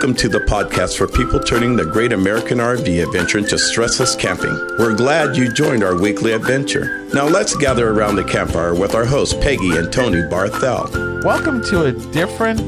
[0.00, 4.54] Welcome to the podcast for people turning the great American RV adventure into stressless camping.
[4.78, 7.04] We're glad you joined our weekly adventure.
[7.12, 11.22] Now let's gather around the campfire with our hosts Peggy and Tony Barthel.
[11.22, 12.60] Welcome to a different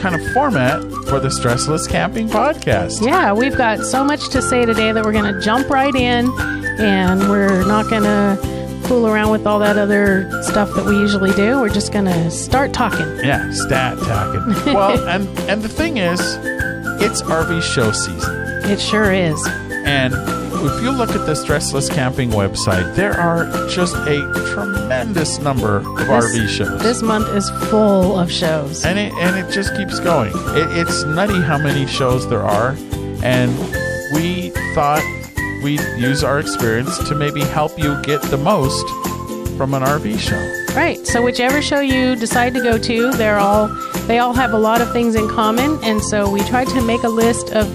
[0.00, 3.04] kind of format for the Stressless Camping Podcast.
[3.04, 6.30] Yeah, we've got so much to say today that we're going to jump right in
[6.80, 8.58] and we're not going to
[8.88, 11.60] fool around with all that other stuff that we usually do.
[11.60, 13.06] We're just going to start talking.
[13.18, 14.72] Yeah, stat talking.
[14.72, 16.18] well, and and the thing is,
[17.00, 18.34] it's RV show season.
[18.70, 19.40] It sure is.
[19.70, 24.20] And if you look at the Stressless Camping website, there are just a
[24.52, 26.82] tremendous number of This- RV shows.
[26.82, 28.84] This month is full of shows.
[28.84, 30.32] and it and it just keeps going.
[30.56, 32.76] It, it's nutty how many shows there are,
[33.22, 33.56] and
[34.14, 35.02] we thought
[35.62, 38.84] we'd use our experience to maybe help you get the most
[39.58, 40.74] from an RV show.
[40.74, 41.04] Right.
[41.04, 43.66] So whichever show you decide to go to, they're all
[44.06, 47.02] they all have a lot of things in common, and so we tried to make
[47.02, 47.68] a list of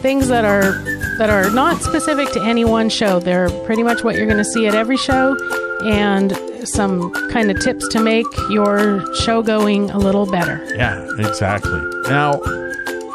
[0.00, 0.72] things that are
[1.18, 3.20] that are not specific to any one show.
[3.20, 5.36] They're pretty much what you're going to see at every show
[5.84, 10.64] and some kind of tips to make your show going a little better.
[10.74, 11.80] Yeah, exactly.
[12.08, 12.40] Now,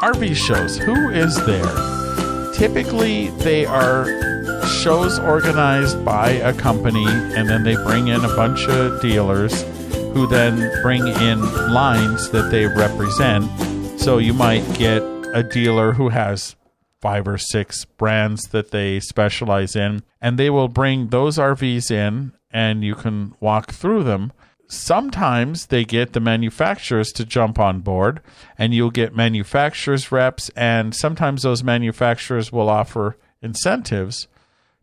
[0.00, 2.52] RV shows, who is there?
[2.54, 4.04] Typically, they are
[4.72, 9.62] shows organized by a company, and then they bring in a bunch of dealers
[10.14, 11.40] who then bring in
[11.72, 13.44] lines that they represent.
[14.00, 15.02] So you might get
[15.34, 16.56] a dealer who has
[17.00, 22.32] five or six brands that they specialize in, and they will bring those RVs in
[22.50, 24.32] and you can walk through them.
[24.68, 28.20] Sometimes they get the manufacturers to jump on board,
[28.56, 34.28] and you'll get manufacturers reps, and sometimes those manufacturers will offer incentives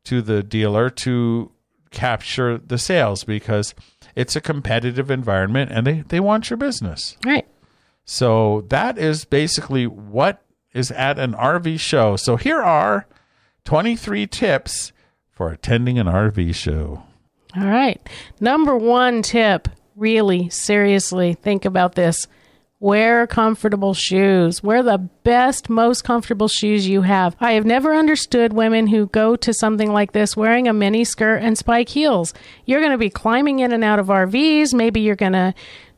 [0.10, 1.52] to the dealer to
[1.92, 3.76] capture the sales because
[4.16, 7.16] it's a competitive environment and they, they want your business.
[7.24, 7.48] Right.
[8.06, 10.42] So that is basically what
[10.74, 12.16] is at an RV show.
[12.16, 13.06] So here are
[13.66, 14.94] 23 tips
[15.30, 17.04] for attending an RV show.
[17.56, 18.02] All right.
[18.39, 22.26] Number one tip really seriously think about this.
[22.82, 24.64] Wear comfortable shoes.
[24.64, 27.36] Wear the best, most comfortable shoes you have.
[27.42, 31.39] I have never understood women who go to something like this wearing a mini skirt
[31.39, 32.34] and spike heels.
[32.66, 34.73] You're going to be climbing in and out of RVs.
[34.73, 35.54] Maybe you're going to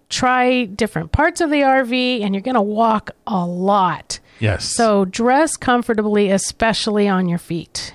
[0.09, 4.19] try different parts of the RV and you're going to walk a lot.
[4.39, 4.65] Yes.
[4.65, 7.93] So dress comfortably, especially on your feet.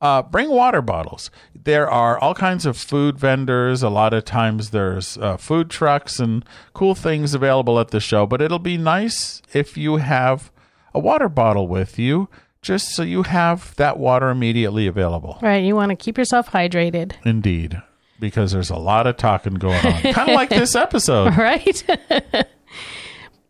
[0.00, 1.30] Uh, bring water bottles.
[1.54, 3.82] There are all kinds of food vendors.
[3.82, 8.26] A lot of times there's uh, food trucks and cool things available at the show,
[8.26, 10.50] but it'll be nice if you have
[10.94, 12.28] a water bottle with you
[12.62, 15.38] just so you have that water immediately available.
[15.40, 15.64] Right.
[15.64, 17.12] You want to keep yourself hydrated.
[17.24, 17.80] Indeed.
[18.18, 20.02] Because there's a lot of talking going on.
[20.12, 21.36] kind of like this episode.
[21.36, 21.84] right?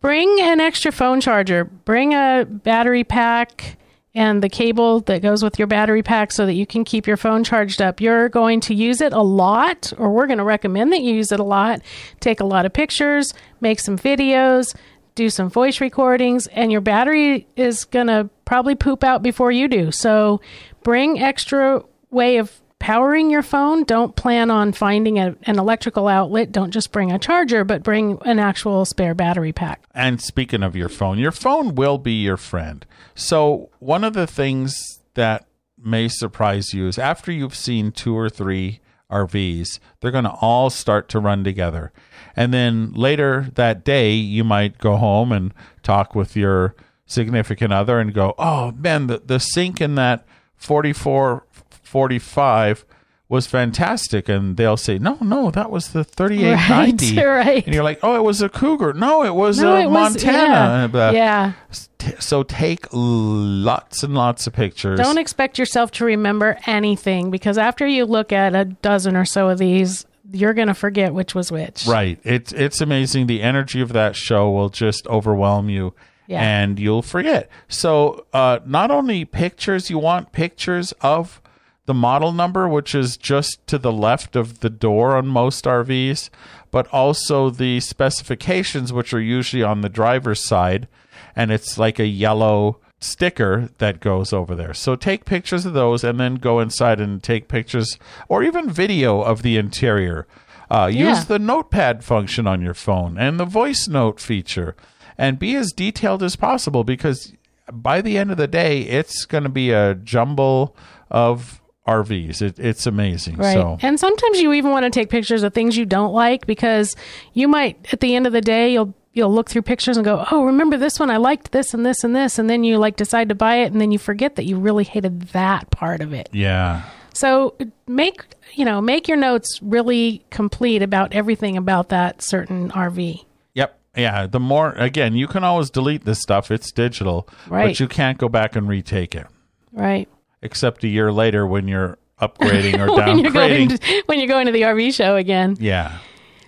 [0.01, 1.63] Bring an extra phone charger.
[1.65, 3.77] Bring a battery pack
[4.17, 7.17] and the cable that goes with your battery pack so that you can keep your
[7.17, 8.01] phone charged up.
[8.01, 11.31] You're going to use it a lot, or we're going to recommend that you use
[11.31, 11.81] it a lot.
[12.19, 14.75] Take a lot of pictures, make some videos,
[15.13, 19.67] do some voice recordings, and your battery is going to probably poop out before you
[19.67, 19.91] do.
[19.91, 20.41] So
[20.81, 23.83] bring extra way of powering your phone.
[23.83, 26.51] Don't plan on finding a, an electrical outlet.
[26.51, 29.83] Don't just bring a charger, but bring an actual spare battery pack.
[29.93, 32.85] And speaking of your phone, your phone will be your friend.
[33.15, 38.29] So, one of the things that may surprise you is after you've seen two or
[38.29, 38.79] three
[39.11, 41.91] RVs, they're going to all start to run together.
[42.35, 47.99] And then later that day, you might go home and talk with your significant other
[47.99, 51.46] and go, Oh, man, the, the sink in that 44
[51.87, 52.85] 45
[53.29, 54.29] was fantastic.
[54.29, 57.17] And they'll say, No, no, that was the 3890.
[57.17, 57.65] Right, right.
[57.65, 58.93] And you're like, Oh, it was a Cougar.
[58.93, 60.89] No, it was No, a it was- Montana.
[60.93, 61.07] yeah.
[61.07, 61.51] Uh, yeah.
[61.97, 64.99] T- So take lots and lots of pictures.
[64.99, 69.49] Don't expect yourself to remember anything because after you look at a dozen or so
[69.49, 71.85] of these, you're going to forget which was which.
[71.87, 72.19] Right.
[72.23, 73.27] It's it's amazing.
[73.27, 75.93] The energy of that show will just overwhelm you.
[76.27, 76.41] Yeah.
[76.41, 77.49] And you'll forget.
[77.69, 81.41] So uh, not only pictures, you want pictures of
[81.87, 86.29] the model number, which is just to the left of the door on most RVs,
[86.69, 90.87] but also the specifications, which are usually on the driver's side,
[91.35, 94.73] and it's like a yellow sticker that goes over there.
[94.73, 97.97] So take pictures of those and then go inside and take pictures
[98.27, 100.27] or even video of the interior.
[100.69, 101.09] Uh, Yeah.
[101.09, 104.75] Use the notepad function on your phone and the voice note feature
[105.17, 107.33] and be as detailed as possible because
[107.71, 110.75] by the end of the day, it's going to be a jumble
[111.11, 112.41] of RVs.
[112.41, 113.37] It, it's amazing.
[113.37, 113.53] Right.
[113.53, 116.95] So And sometimes you even want to take pictures of things you don't like because
[117.33, 120.23] you might, at the end of the day, you'll you'll look through pictures and go,
[120.31, 121.09] "Oh, remember this one?
[121.09, 123.71] I liked this and this and this," and then you like decide to buy it,
[123.71, 126.29] and then you forget that you really hated that part of it.
[126.31, 126.83] Yeah.
[127.13, 127.55] So
[127.87, 128.21] make
[128.53, 133.23] you know make your notes really complete about everything about that certain RV.
[133.55, 133.79] Yep.
[133.95, 134.27] Yeah.
[134.27, 136.51] The more, again, you can always delete this stuff.
[136.51, 137.69] It's digital, Right.
[137.69, 139.25] but you can't go back and retake it,
[139.71, 140.07] Right.
[140.47, 143.79] Except a year later when you're upgrading or when you're going downgrading.
[143.79, 145.57] to, when you're going to the RV show again.
[145.59, 145.99] yeah.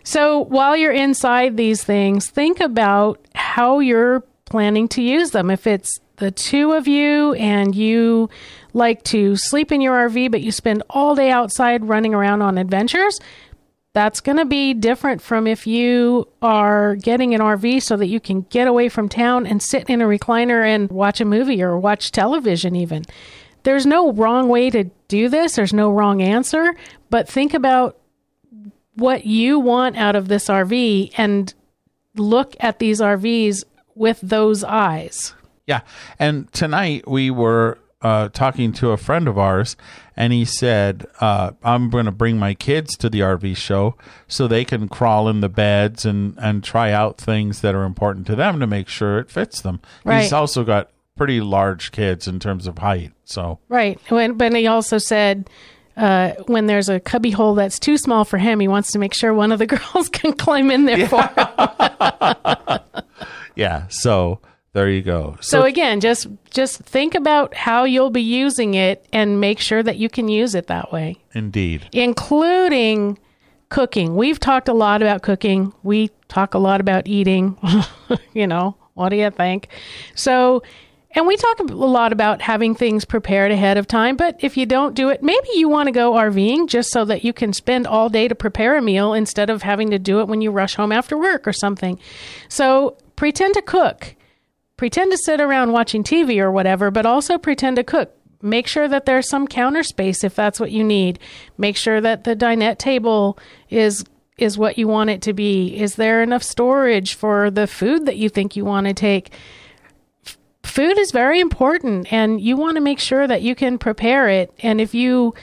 [0.05, 5.51] So while you're inside these things, think about how you're planning to use them.
[5.51, 8.29] If it's the two of you and you
[8.73, 12.57] like to sleep in your RV, but you spend all day outside running around on
[12.57, 13.19] adventures,
[13.93, 18.19] that's going to be different from if you are getting an RV so that you
[18.19, 21.77] can get away from town and sit in a recliner and watch a movie or
[21.77, 23.03] watch television, even.
[23.69, 26.75] There's no wrong way to do this, there's no wrong answer,
[27.11, 27.99] but think about
[28.95, 31.53] what you want out of this RV and
[32.15, 35.35] look at these RVs with those eyes.
[35.67, 35.81] Yeah.
[36.17, 39.77] And tonight we were uh, talking to a friend of ours,
[40.17, 43.95] and he said, uh, I'm going to bring my kids to the RV show
[44.27, 48.25] so they can crawl in the beds and, and try out things that are important
[48.27, 49.79] to them to make sure it fits them.
[50.03, 50.89] He's also got
[51.19, 53.11] pretty large kids in terms of height.
[53.25, 53.99] So, Right.
[54.07, 55.49] When, but he also said
[55.97, 59.13] uh, when there's a cubby hole that's too small for him, he wants to make
[59.13, 62.79] sure one of the girls can climb in there for him.
[63.57, 63.87] yeah.
[63.89, 64.39] So
[64.71, 65.35] there you go.
[65.41, 69.97] So again, just just think about how you'll be using it and make sure that
[69.97, 71.17] you can use it that way.
[71.33, 71.89] indeed.
[71.91, 73.19] including
[73.67, 74.15] cooking.
[74.15, 75.73] We've talked a lot about cooking.
[75.83, 77.57] We talk a lot about eating.
[78.33, 79.67] you know, what do you think?
[80.15, 80.63] So,
[81.11, 84.15] and we talk a lot about having things prepared ahead of time.
[84.15, 87.23] But if you don't do it, maybe you want to go RVing just so that
[87.23, 90.27] you can spend all day to prepare a meal instead of having to do it
[90.27, 91.99] when you rush home after work or something.
[92.47, 94.15] So, pretend to cook
[94.79, 98.15] pretend to sit around watching TV or whatever, but also pretend to cook.
[98.41, 101.19] Make sure that there's some counter space if that's what you need.
[101.57, 103.37] Make sure that the dinette table
[103.69, 104.05] is
[104.37, 105.75] is what you want it to be.
[105.75, 109.33] Is there enough storage for the food that you think you want to take?
[110.69, 114.53] Food is very important and you want to make sure that you can prepare it.
[114.59, 115.33] And if you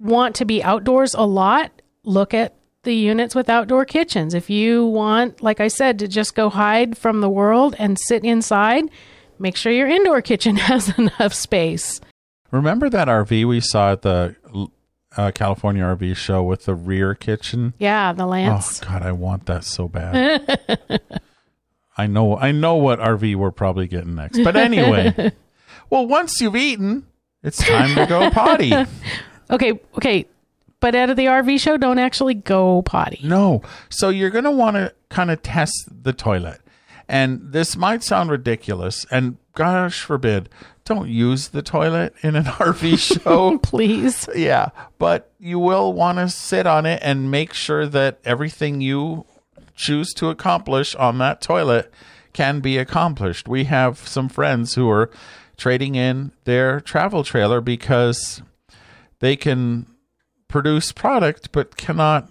[0.00, 1.70] want to be outdoors a lot,
[2.02, 4.32] look at the units with outdoor kitchens.
[4.32, 8.24] If you want, like I said, to just go hide from the world and sit
[8.24, 8.84] inside,
[9.38, 12.00] make sure your indoor kitchen has enough space.
[12.50, 14.34] Remember that RV we saw at the
[15.14, 17.74] uh, California RV show with the rear kitchen?
[17.78, 18.82] Yeah, the Lance.
[18.82, 20.58] Oh God, I want that so bad.
[21.98, 24.38] I know, I know what RV we're probably getting next.
[24.44, 25.32] But anyway,
[25.90, 27.06] well, once you've eaten,
[27.42, 28.72] it's time to go potty.
[29.50, 30.26] Okay, okay.
[30.80, 33.18] But out of the RV show, don't actually go potty.
[33.24, 36.60] No, so you're going to want to kind of test the toilet,
[37.08, 40.50] and this might sound ridiculous, and gosh forbid,
[40.84, 43.56] don't use the toilet in an RV show.
[43.58, 44.28] Please.
[44.34, 44.68] Yeah,
[44.98, 49.24] but you will want to sit on it and make sure that everything you
[49.78, 51.90] choose to accomplish on that toilet
[52.32, 53.48] can be accomplished.
[53.48, 55.10] We have some friends who are
[55.56, 58.42] trading in their travel trailer because
[59.20, 59.86] they can
[60.48, 62.28] produce product but cannot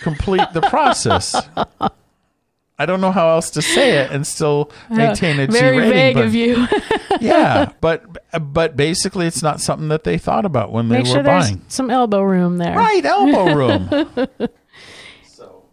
[0.00, 1.34] complete the process.
[2.78, 5.78] I don't know how else to say it and still uh, maintain a G Very
[5.78, 5.92] rating.
[5.92, 6.66] vague but- of you.
[7.20, 8.04] yeah, but
[8.52, 11.44] but basically, it's not something that they thought about when they Make were sure there's
[11.52, 11.62] buying.
[11.68, 12.76] some elbow room there.
[12.76, 13.88] Right, elbow room.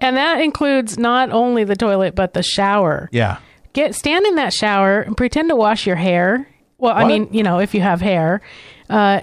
[0.04, 3.10] And that includes not only the toilet, but the shower.
[3.12, 3.38] yeah,
[3.74, 6.48] get stand in that shower and pretend to wash your hair.
[6.78, 8.42] Well, I mean, you know, if you have hair,
[8.90, 9.22] uh,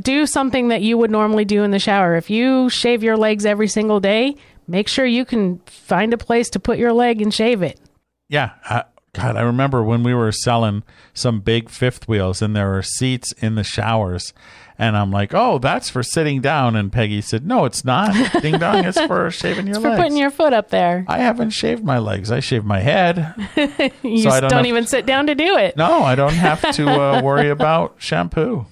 [0.00, 2.14] do something that you would normally do in the shower.
[2.14, 4.36] If you shave your legs every single day,
[4.68, 7.80] make sure you can find a place to put your leg and shave it.
[8.28, 8.52] yeah.
[8.64, 12.82] I, God, I remember when we were selling some big fifth wheels, and there were
[12.82, 14.32] seats in the showers,
[14.78, 18.14] and I'm like, "Oh, that's for sitting down." And Peggy said, "No, it's not.
[18.40, 21.18] Ding dong, it's for shaving your For legs." For putting your foot up there, I
[21.18, 22.30] haven't shaved my legs.
[22.30, 23.34] I shaved my head.
[24.02, 25.76] you So don't don't, even sit down to do it.
[25.76, 28.66] No, I don't have to uh, worry about shampoo.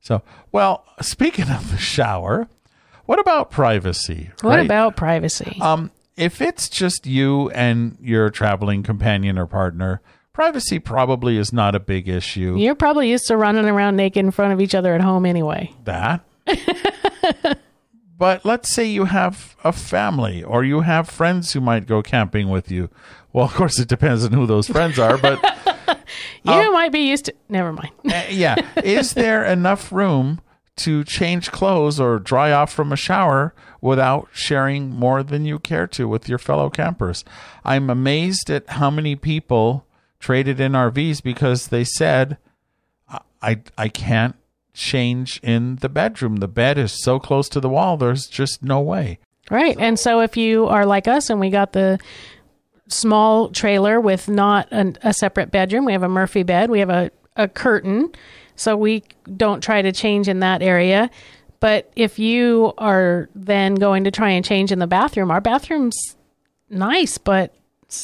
[0.00, 0.22] So,
[0.52, 2.48] well, speaking of the shower,
[3.06, 4.30] what about privacy?
[4.42, 4.64] What right?
[4.64, 5.58] about privacy?
[5.62, 10.02] Um, if it's just you and your traveling companion or partner,
[10.34, 12.56] privacy probably is not a big issue.
[12.58, 15.72] You're probably used to running around naked in front of each other at home anyway.
[15.84, 16.20] That.
[18.18, 22.48] but let's say you have a family or you have friends who might go camping
[22.50, 22.90] with you.
[23.32, 25.42] Well, of course, it depends on who those friends are, but
[26.44, 27.34] You Um, might be used to.
[27.48, 27.90] Never mind.
[28.06, 30.40] uh, yeah, is there enough room
[30.76, 35.86] to change clothes or dry off from a shower without sharing more than you care
[35.86, 37.24] to with your fellow campers.
[37.64, 39.86] I'm amazed at how many people
[40.24, 42.38] traded in RVs because they said,
[43.42, 44.34] I, I can't
[44.72, 46.36] change in the bedroom.
[46.36, 49.18] The bed is so close to the wall, there's just no way.
[49.50, 49.76] Right.
[49.78, 51.98] And so if you are like us and we got the
[52.88, 56.88] small trailer with not an, a separate bedroom, we have a Murphy bed, we have
[56.88, 58.10] a, a curtain,
[58.56, 59.04] so we
[59.36, 61.10] don't try to change in that area.
[61.60, 66.16] But if you are then going to try and change in the bathroom, our bathroom's
[66.70, 67.54] nice, but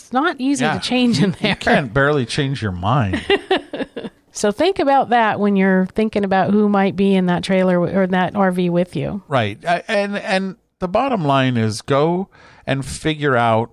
[0.02, 0.75] it's not easy Yeah.
[0.75, 1.50] to change in there.
[1.50, 3.25] You can't barely change your mind.
[4.32, 8.06] So think about that when you're thinking about who might be in that trailer or
[8.06, 9.23] that RV with you.
[9.26, 9.59] right.
[9.88, 12.28] And and the bottom line is go
[12.64, 13.73] and figure out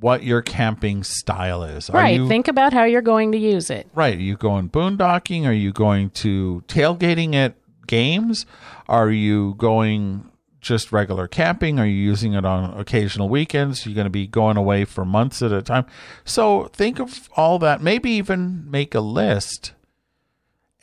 [0.00, 1.88] what your camping style is.
[1.90, 2.16] Are right.
[2.16, 3.86] you- Think about how you're going to use it.
[3.94, 4.16] Right.
[4.16, 5.46] Are you going boondocking?
[5.46, 7.54] Are you going to tailgating at
[7.86, 8.46] games?
[8.88, 10.28] Are you going
[10.64, 11.78] just regular camping?
[11.78, 13.86] Are you using it on occasional weekends?
[13.86, 15.86] You're going to be going away for months at a time.
[16.24, 17.82] So think of all that.
[17.82, 19.72] Maybe even make a list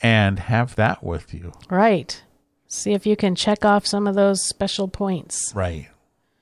[0.00, 1.52] and have that with you.
[1.68, 2.22] Right.
[2.66, 5.52] See if you can check off some of those special points.
[5.54, 5.88] Right.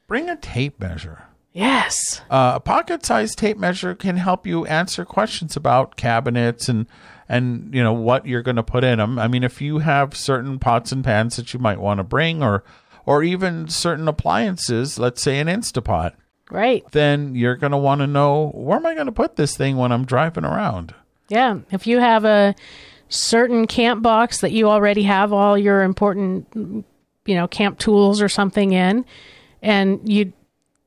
[0.06, 1.24] Bring a tape measure.
[1.52, 2.20] Yes.
[2.30, 6.86] Uh, a pocket-sized tape measure can help you answer questions about cabinets and
[7.28, 9.18] and you know what you're going to put in them.
[9.18, 12.42] I mean, if you have certain pots and pans that you might want to bring,
[12.42, 12.64] or
[13.10, 16.12] or even certain appliances, let's say an Instapot,
[16.48, 16.84] Right.
[16.92, 19.76] then you're going to want to know where am I going to put this thing
[19.76, 20.94] when I'm driving around.
[21.28, 21.58] Yeah.
[21.72, 22.54] If you have a
[23.08, 26.46] certain camp box that you already have all your important,
[27.26, 29.04] you know, camp tools or something in,
[29.60, 30.32] and you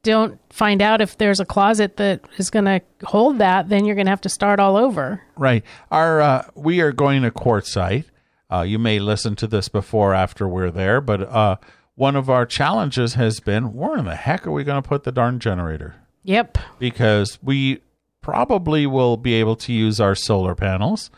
[0.03, 3.95] don't find out if there's a closet that is going to hold that, then you're
[3.95, 5.21] going to have to start all over.
[5.37, 5.63] Right.
[5.91, 8.05] Our uh, we are going to Quartzsite.
[8.51, 11.55] Uh, you may listen to this before after we're there, but uh,
[11.95, 15.03] one of our challenges has been where in the heck are we going to put
[15.03, 15.95] the darn generator?
[16.25, 16.57] Yep.
[16.79, 17.81] because we
[18.21, 21.11] probably will be able to use our solar panels,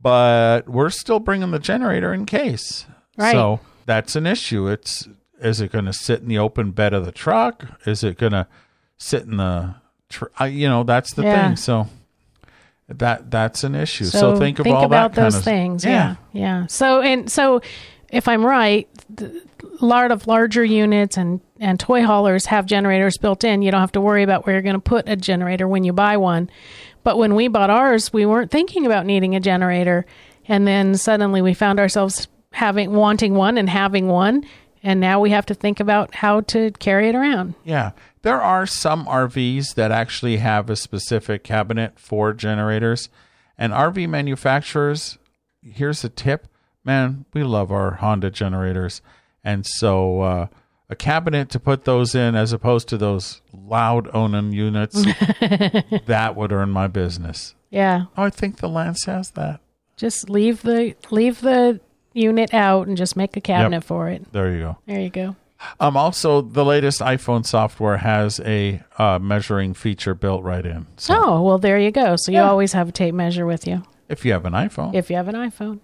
[0.00, 2.86] but we're still bringing the generator in case.
[3.18, 3.32] Right.
[3.32, 4.66] So that's an issue.
[4.68, 5.06] It's
[5.40, 7.64] is it going to sit in the open bed of the truck?
[7.86, 8.46] Is it going to
[8.96, 9.74] sit in the
[10.08, 11.48] tr- I, you know, that's the Yeah.
[11.48, 11.56] thing.
[11.56, 11.88] So
[12.88, 14.04] that that's an issue.
[14.06, 15.84] So, think of all about those of things.
[15.84, 16.16] Yeah.
[16.32, 17.60] yeah, So and so,
[18.10, 23.16] if I'm right, the, a lot of larger units and and toy haulers have generators
[23.16, 23.62] built in.
[23.62, 25.92] You don't have to worry about where you're going to put a generator when you
[25.92, 26.50] buy one.
[27.02, 30.06] But when we bought ours, we weren't thinking about needing a generator,
[30.48, 34.44] and then suddenly we found ourselves having wanting one and having one,
[34.82, 37.54] and now we have to think about how to carry it around.
[37.64, 37.92] Yeah.
[38.22, 43.10] There are some RVs that actually have a specific cabinet for generators.
[43.58, 45.18] And RV manufacturers,
[45.62, 46.48] here's a tip
[46.84, 49.00] man, we love our Honda generators.
[49.44, 50.46] And so uh,
[50.88, 55.02] a cabinet to put those in as opposed to those loud Onan units,
[56.06, 57.54] that would earn my business.
[57.70, 59.60] Yeah, Oh, I think the Lance has that.
[59.96, 61.80] just leave the leave the
[62.12, 64.30] unit out and just make a cabinet for it.
[64.32, 64.78] There you go.
[64.86, 65.36] There you go.
[65.80, 70.86] Um, also, the latest iPhone software has a uh, measuring feature built right in.
[70.96, 72.16] So Oh, well, there you go.
[72.16, 72.50] So you Yeah.
[72.50, 75.26] always have a tape measure with you if you have an iPhone, if you have
[75.28, 75.80] an iPhone.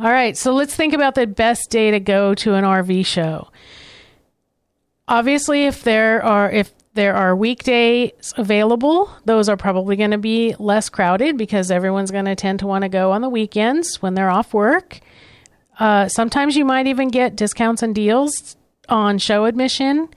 [0.00, 3.50] All right, so let's think about the best day to go to an RV show.
[5.06, 10.56] Obviously, if there are if there are weekdays available, those are probably going to be
[10.58, 14.14] less crowded because everyone's going to tend to want to go on the weekends when
[14.14, 15.00] they're off work.
[15.78, 18.56] Uh, sometimes you might even get discounts and deals
[18.88, 20.08] on show admission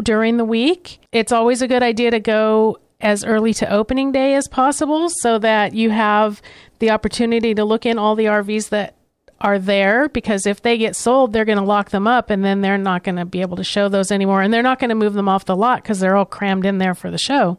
[0.00, 1.00] during the week.
[1.10, 5.40] It's always a good idea to go as early to opening day as possible so
[5.40, 6.40] that you have
[6.78, 8.94] the opportunity to look in all the RVs that
[9.40, 12.60] are there because if they get sold, they're going to lock them up and then
[12.60, 14.94] they're not going to be able to show those anymore and they're not going to
[14.94, 17.58] move them off the lot because they're all crammed in there for the show.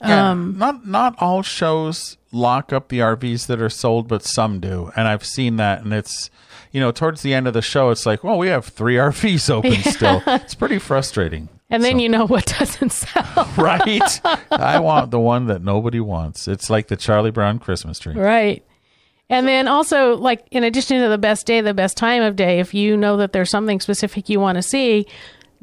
[0.00, 4.60] Yeah, um, not not all shows lock up the RVs that are sold, but some
[4.60, 5.82] do, and I've seen that.
[5.82, 6.28] And it's
[6.70, 9.48] you know towards the end of the show, it's like, well, we have three RVs
[9.48, 10.22] open still.
[10.26, 13.50] It's pretty frustrating, And then you know what doesn't sell.
[13.56, 14.20] right?
[14.50, 16.46] I want the one that nobody wants.
[16.46, 18.14] It's like the Charlie Brown Christmas tree.
[18.14, 18.64] Right.
[19.28, 22.60] And then also, like, in addition to the best day, the best time of day,
[22.60, 25.06] if you know that there's something specific you want to see,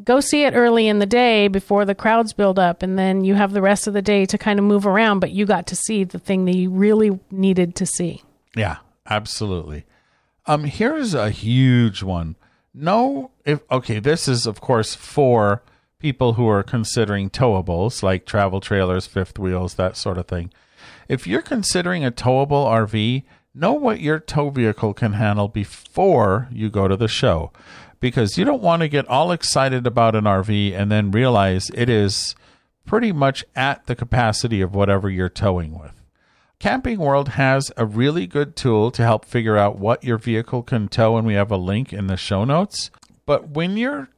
[0.04, 2.84] go see it early in the day before the crowds build up.
[2.84, 5.32] And then you have the rest of the day to kind of move around, but
[5.32, 8.22] you got to see the thing that you really needed to see.
[8.56, 8.78] Yeah,
[9.10, 9.86] absolutely.
[10.46, 12.36] Um, here's a huge one.
[12.74, 15.62] No, if okay, this is of course for
[16.00, 20.52] people who are considering towables like travel trailers, fifth wheels, that sort of thing.
[21.08, 26.70] If you're considering a towable RV, know what your tow vehicle can handle before you
[26.70, 27.52] go to the show
[28.00, 31.90] because you don't want to get all excited about an RV and then realize it
[31.90, 32.36] is
[32.86, 35.94] pretty much at the capacity of whatever you're towing with.
[36.60, 40.88] Camping World has a really good tool to help figure out what your vehicle can
[40.88, 42.90] tow, and we have a link in the show notes.
[43.26, 44.10] But when you're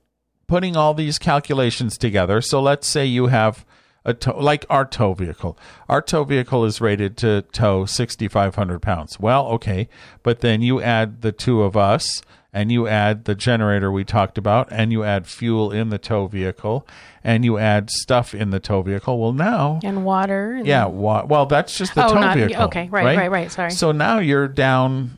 [0.48, 3.66] putting all these calculations together, so let's say you have
[4.06, 5.58] a tow, like our tow vehicle.
[5.90, 9.20] Our tow vehicle is rated to tow 6,500 pounds.
[9.20, 9.90] Well, okay,
[10.24, 12.22] but then you add the two of us
[12.54, 16.26] and you add the generator we talked about, and you add fuel in the tow
[16.26, 16.88] vehicle,
[17.22, 19.20] and you add stuff in the tow vehicle.
[19.20, 20.54] Well, now and water.
[20.54, 22.64] And yeah, wa- well, that's just the Oh, tow not- vehicle.
[22.68, 23.72] okay, right, right, right, sorry.
[23.72, 25.18] So now you're down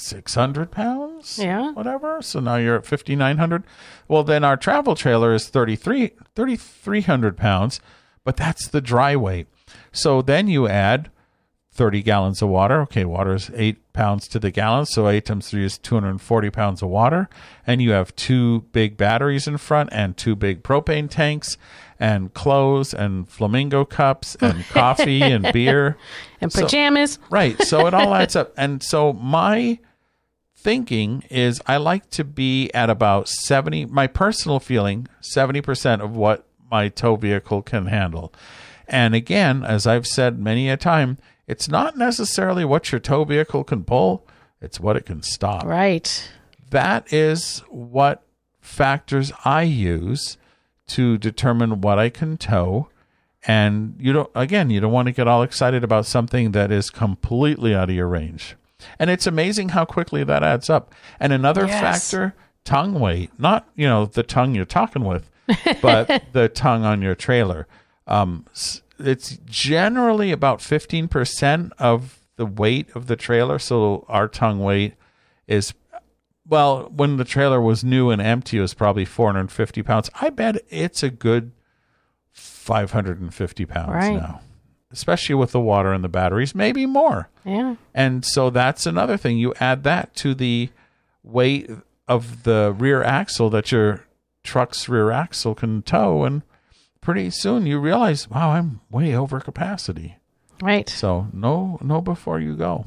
[0.00, 1.38] six hundred pounds.
[1.38, 1.72] Yeah.
[1.72, 2.22] whatever.
[2.22, 3.64] So now you're at fifty nine hundred.
[4.08, 7.80] Well, then our travel trailer is 33 3,300 pounds,
[8.24, 9.46] but that's the dry weight.
[9.92, 11.10] So then you add
[11.72, 12.80] 30 gallons of water.
[12.82, 14.86] Okay, water is eight pounds to the gallon.
[14.86, 17.28] So eight times three is 240 pounds of water.
[17.66, 21.56] And you have two big batteries in front and two big propane tanks
[22.00, 25.96] and clothes and flamingo cups and coffee and beer.
[26.40, 27.18] and So- pajamas.
[27.30, 27.60] Right.
[27.62, 28.52] So it all adds up.
[28.56, 29.78] And so my
[30.62, 36.46] thinking is I like to be at about 70, my personal feeling, 70% of what
[36.70, 38.32] my tow vehicle can handle.
[38.86, 43.64] And again, as I've said many a time, it's not necessarily what your tow vehicle
[43.64, 44.26] can pull,
[44.60, 46.30] it's what it can stop right.
[46.70, 48.22] that is what
[48.60, 50.36] factors I use
[50.88, 52.88] to determine what I can tow.
[53.46, 56.90] And you don't, again, you don't want to get all excited about something that is
[56.90, 58.54] completely out of your range.
[58.98, 60.92] And it's amazing how quickly that adds up.
[61.18, 61.80] And another Yes.
[61.80, 62.34] factor,
[62.64, 65.30] tongue weight, not, you know, the tongue you're talking with,
[65.80, 67.66] but the tongue on your trailer.
[68.06, 68.46] Um,
[68.98, 73.58] it's generally about 15% of the weight of the trailer.
[73.58, 74.94] So our tongue weight
[75.46, 75.74] is
[76.48, 80.10] well, when the trailer was new and empty, it was probably 450 pounds.
[80.20, 81.52] I bet it's a good
[82.32, 84.14] 550 pounds Right.
[84.16, 84.40] now,
[84.92, 87.28] especially with the water and the batteries, maybe more.
[87.44, 87.76] Yeah.
[87.94, 89.38] And so that's another thing.
[89.38, 90.68] You add that to the
[91.22, 91.70] weight
[92.08, 94.04] of the rear axle that your
[94.42, 96.42] truck's rear axle can tow, and
[97.00, 100.16] pretty soon you realize, wow, I'm way over capacity.
[100.62, 100.88] Right.
[100.88, 102.84] So no, no, before you go.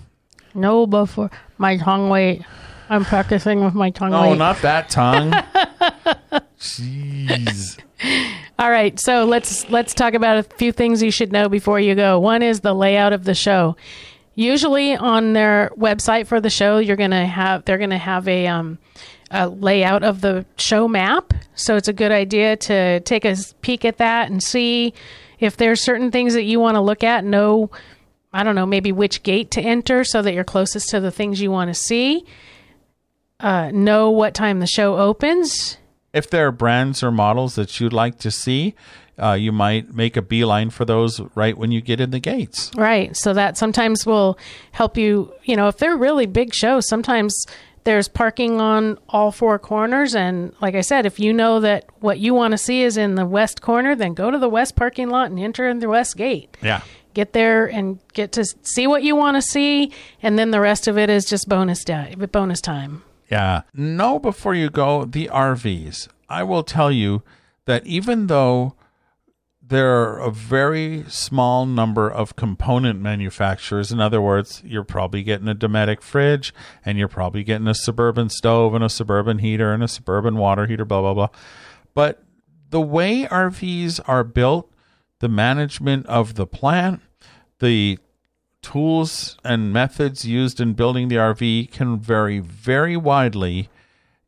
[0.53, 2.43] No before my tongue weight.
[2.89, 4.37] I'm practicing with my tongue No, weight.
[4.37, 5.31] not that tongue.
[6.59, 7.79] Jeez.
[8.59, 11.95] All right, so let's let's talk about a few things you should know before you
[11.95, 12.19] go.
[12.19, 13.75] One is the layout of the show.
[14.35, 18.77] Usually on their website for the show, you're gonna have they're gonna have a um
[19.31, 21.33] a layout of the show map.
[21.55, 24.93] So it's a good idea to take a peek at that and see
[25.39, 27.25] if there's certain things that you want to look at.
[27.25, 27.71] Know
[28.31, 31.41] I don't know maybe which gate to enter so that you're closest to the things
[31.41, 32.23] you want to see.
[33.39, 35.77] Uh, know what time the show opens.
[36.13, 38.75] If there are brands or models that you'd like to see,
[39.21, 42.71] uh, you might make a beeline for those right when you get in the gates.
[42.75, 43.15] Right.
[43.15, 44.37] So that sometimes will
[44.71, 47.45] help you, you know, if they're really big shows, sometimes
[47.83, 50.15] there's parking on all four corners.
[50.15, 53.15] And like I said, if you know that what you want to see is in
[53.15, 56.15] the west corner, then go to the west parking lot and enter in the west
[56.15, 56.55] gate.
[56.61, 56.81] Yeah.
[57.13, 59.91] Get there and get to see what you want to see.
[60.21, 63.03] And then the rest of it is just bonus, di- bonus time.
[63.29, 63.61] Yeah.
[63.73, 66.07] Know before you go the RVs.
[66.29, 67.23] I will tell you
[67.65, 68.75] that even though
[69.65, 75.47] there are a very small number of component manufacturers, in other words, you're probably getting
[75.47, 76.53] a Dometic fridge
[76.85, 80.67] and you're probably getting a suburban stove and a suburban heater and a suburban water
[80.67, 81.29] heater, blah, blah, blah.
[81.93, 82.23] But
[82.69, 84.71] the way RVs are built,
[85.19, 87.01] the management of the plant,
[87.59, 87.99] the
[88.63, 93.69] tools and methods used in building the RV can vary very widely,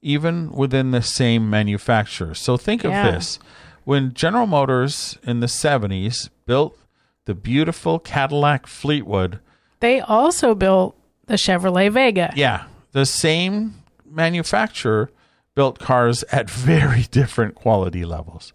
[0.01, 2.35] even within the same manufacturer.
[2.35, 3.07] So think Yeah.
[3.07, 3.39] of this
[3.85, 6.77] when General Motors in the 70s built
[7.25, 9.39] the beautiful Cadillac Fleetwood,
[9.79, 10.95] They also built
[11.27, 12.31] the Chevrolet Vega.
[12.35, 15.09] yeah, the same manufacturer
[15.55, 18.53] built cars at very different quality levels.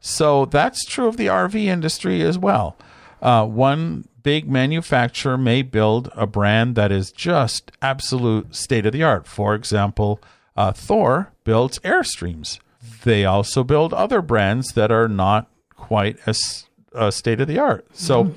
[0.00, 2.76] So that's true of the RV industry as well.
[3.22, 9.00] Uh, one big manufacturer may build a brand that is just absolute state of the
[9.04, 9.24] art.
[9.24, 10.20] For example,
[10.56, 12.58] uh, Thor builds Airstreams.
[13.04, 17.86] They also build other brands that are not quite as uh, state of the art.
[17.92, 18.32] So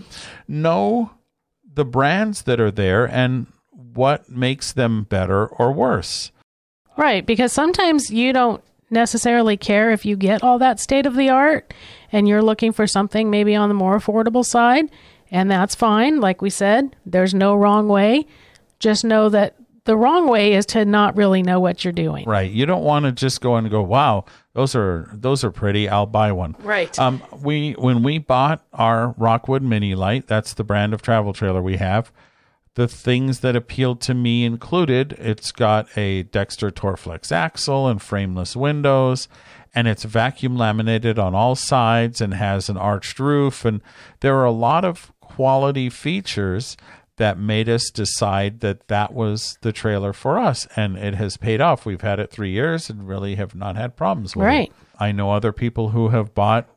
[0.48, 1.10] know
[1.74, 6.32] the brands that are there and what makes them better or worse.
[6.98, 11.30] Right, because sometimes you don't necessarily care if you get all that state of the
[11.30, 11.74] art
[12.12, 14.92] and you're looking for something maybe on the more affordable side.
[15.32, 16.20] And that's fine.
[16.20, 18.26] Like we said, there's no wrong way.
[18.80, 22.26] Just know that the wrong way is to not really know what you're doing.
[22.28, 22.52] Right.
[22.52, 25.90] You don't want to just go and go, "Wow, those are those are pretty.
[25.90, 26.98] I'll buy one." Right.
[27.00, 31.62] Um, we when we bought our Rockwood Mini Lite, that's the brand of travel trailer
[31.62, 32.12] we have.
[32.76, 38.56] The things that appealed to me included it's got a Dexter Torflex axle and frameless
[38.56, 39.28] windows,
[39.74, 43.82] and it's vacuum laminated on all sides and has an arched roof, and
[44.20, 46.76] there are a lot of quality features
[47.16, 51.62] that made us decide that that was the trailer for us and it has paid
[51.62, 54.68] off we've had it three years and really have not had problems with Right.
[54.68, 56.68] it i know other people who have bought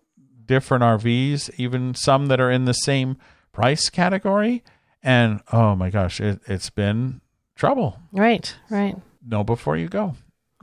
[0.46, 3.16] different rvs even some that are in the same
[3.51, 4.62] price category
[5.03, 7.20] and oh my gosh it, it's been
[7.57, 8.55] trouble Right.
[8.70, 8.94] Right.
[9.27, 10.14] know before you go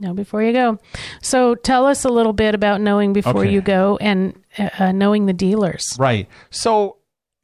[0.02, 0.78] Know before you go.
[1.20, 3.50] So tell us a little bit about knowing before Okay.
[3.52, 5.84] you go and uh, knowing the dealers.
[5.98, 6.26] Right.
[6.48, 6.96] So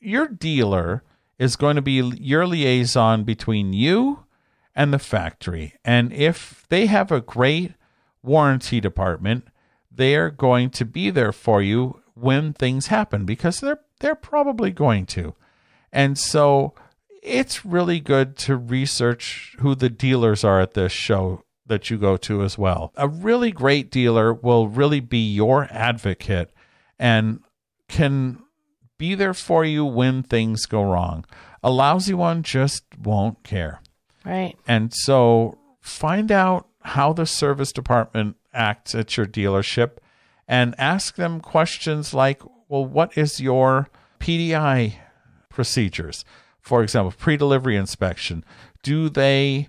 [0.07, 1.03] your dealer
[1.39, 4.25] is going to be your liaison between you
[4.75, 5.75] and the factory.
[5.85, 7.73] And if they have a great
[8.23, 9.49] warranty department,
[9.91, 15.07] they're going to be there for you when things happen because they're they're probably going
[15.07, 15.35] to.
[15.91, 16.75] And so
[17.23, 22.17] it's really good to research who the dealers are at this show that you go
[22.19, 22.93] to as well.
[22.97, 26.53] A really great dealer will really be your advocate
[26.99, 27.41] and
[27.89, 28.43] can
[28.99, 31.25] be there for you when things go wrong.
[31.63, 33.81] A lousy one just won't care.
[34.25, 34.57] Right.
[34.67, 39.99] And so find out how the service department acts at your dealership
[40.49, 43.89] and ask them questions like, well, what is your
[44.21, 44.95] PDI
[45.49, 46.25] procedures?
[46.61, 48.45] For example, pre delivery inspection.
[48.83, 49.69] Do they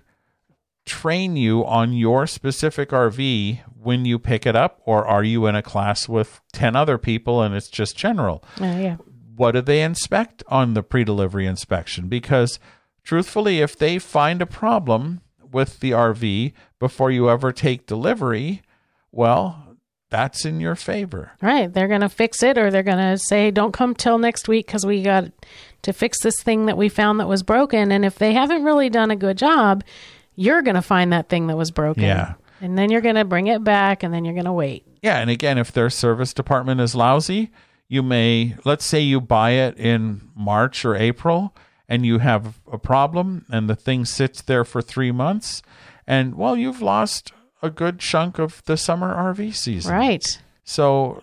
[0.84, 5.54] train you on your specific RV when you pick it up, or are you in
[5.54, 8.42] a class with 10 other people and it's just general?
[8.60, 8.96] Uh, yeah.
[9.38, 12.58] What do they inspect on the pre-delivery inspection because
[13.04, 15.20] truthfully if they find a problem
[15.50, 18.62] with the RV before you ever take delivery
[19.12, 19.64] well
[20.10, 21.72] that's in your favor Right.
[21.72, 24.66] They're going to fix it or they're going to say, don't come till next week
[24.66, 25.24] because we got
[25.82, 27.92] to fix this thing that we found that was broken.
[27.92, 29.84] And if they haven't really done a good job,
[30.34, 32.04] you're going to find that thing that was broken.
[32.04, 32.34] Yeah.
[32.62, 34.84] And then you're going to bring it back and then you're going to wait.
[35.02, 37.50] yeah and again if their service department is lousy
[37.88, 41.54] you may let's say you buy it in March or April
[41.88, 45.62] and you have a problem and the thing sits there for 3 months
[46.06, 50.40] and well you've lost a good chunk of the summer RV season Right.
[50.64, 51.22] So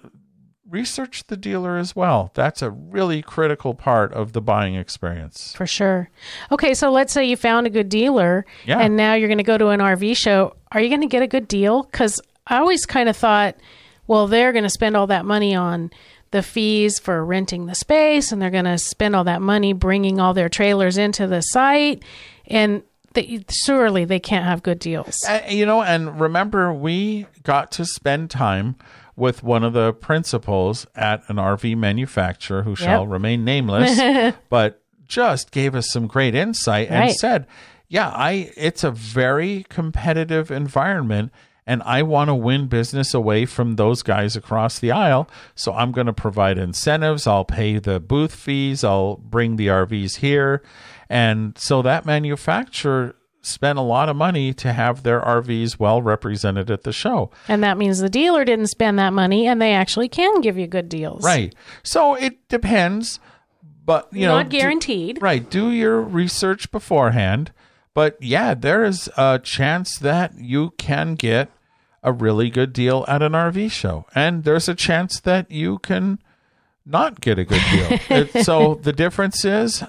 [0.67, 2.32] research the dealer as well.
[2.34, 5.54] That's a really critical part of the buying experience.
[5.56, 6.10] For sure.
[6.51, 8.80] Okay, so let's say you found a good dealer Yeah.
[8.80, 10.56] and now you're going to go to an RV show.
[10.71, 11.84] Are you going to get a good deal?
[11.84, 13.56] Because I always kind of thought,
[14.08, 15.91] well, they're going to spend all that money on
[16.31, 20.19] the fees for renting the space and they're going to spend all that money bringing
[20.19, 22.03] all their trailers into the site.
[22.47, 22.83] And
[23.13, 25.23] they, surely they can't have good deals.
[25.27, 28.75] Uh, you know, and remember, we got to spend time
[29.15, 35.51] with one of the principals at an RV manufacturer who shall remain nameless, but just
[35.51, 37.47] gave us some great insight and said,
[37.88, 41.31] "Yeah, I it's a very competitive environment."
[41.67, 45.28] And I want to win business away from those guys across the aisle.
[45.56, 47.25] So I'm going to provide incentives.
[47.25, 48.84] I'll pay the booth fees.
[48.84, 50.62] I'll bring the RVs here.
[51.10, 56.69] And so that manufacturer spent a lot of money to have their RVs well represented
[56.71, 57.30] at the show.
[57.47, 60.65] And that means the dealer didn't spend that money and they actually can give you
[60.67, 61.23] good deals.
[61.23, 61.54] Right.
[61.84, 63.19] So it depends,
[63.84, 65.21] but you know, Not do- guaranteed.
[65.21, 65.47] right.
[65.47, 67.51] Do your research beforehand.
[67.93, 71.49] But yeah, there is a chance that you can get
[72.05, 74.05] a really good deal at an RV show.
[74.15, 76.19] And there's a chance that you can
[76.85, 77.99] not get a good deal.
[78.09, 79.83] It- so the difference is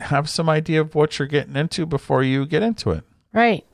[0.00, 3.04] have some idea of what you're getting into before you get into it.
[3.32, 3.64] Right.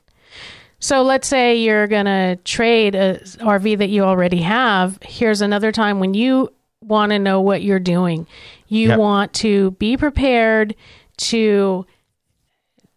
[0.79, 4.97] So let's say you're going to trade a RV that you already have.
[5.03, 6.51] Here's another time when you
[6.81, 8.25] want to know what you're doing.
[8.67, 8.99] You Yep.
[8.99, 10.75] want to be prepared
[11.17, 11.85] to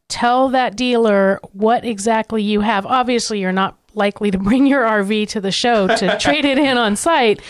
[0.09, 2.87] tell that dealer what exactly you have.
[2.87, 6.77] Obviously, you're not likely to bring your RV to the show to trade it in
[6.77, 7.41] on site,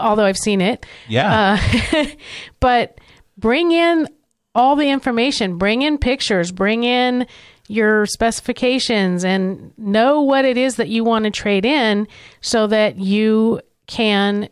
[0.00, 0.84] although I've seen it.
[1.08, 1.58] Yeah.
[1.92, 2.04] Uh,
[2.60, 3.00] but
[3.36, 4.08] bring in
[4.54, 7.26] all the information, bring in pictures, bring in
[7.68, 12.08] your specifications, and know what it is that you want to trade in
[12.40, 14.48] so that you can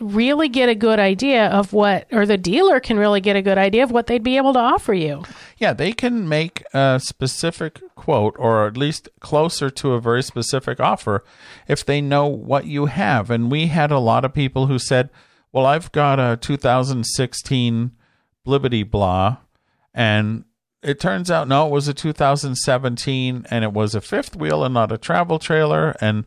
[0.00, 3.58] really get a good idea of what, or the dealer can really get a good
[3.58, 5.22] idea of what they'd be able to offer you.
[5.58, 10.80] Yeah, they can make a specific quote or at least closer to a very specific
[10.80, 11.24] offer
[11.68, 13.30] if they know what you have.
[13.30, 15.10] And we had a lot of people who said,
[15.52, 17.90] Well, I've got a 2016
[18.46, 19.38] blibbity blah.
[19.92, 20.44] And
[20.82, 24.72] it turns out, no, it was a 2017 and it was a fifth wheel and
[24.72, 26.24] not a travel trailer and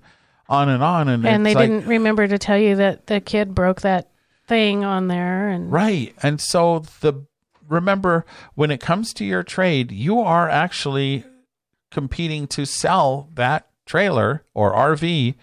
[0.49, 1.07] on and on.
[1.07, 4.09] And, And they like- didn't remember to tell you that the kid broke that
[4.47, 6.13] thing on there and Right.
[6.21, 7.25] And so the
[7.69, 8.25] remember
[8.55, 11.23] when it comes to your trade, you are actually
[11.91, 15.35] competing to sell that trailer or RV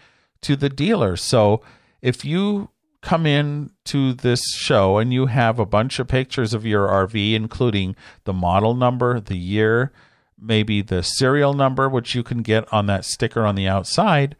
[0.42, 1.16] to the dealer.
[1.16, 1.62] So
[2.02, 2.68] if you
[3.02, 7.34] come in to this show and you have a bunch of pictures of your RV
[7.34, 9.90] including the model number, the year,
[10.38, 14.36] maybe the serial number which you can get on that sticker on the outside,